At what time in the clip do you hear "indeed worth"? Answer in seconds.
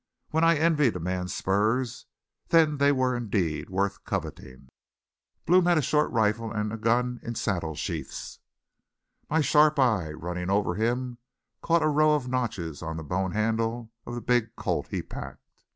3.15-4.03